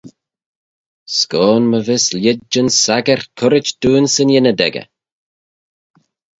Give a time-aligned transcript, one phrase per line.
[1.17, 4.87] S'goan my vees lhied yn saggyrt currit dooin 'syn ynnyd echey.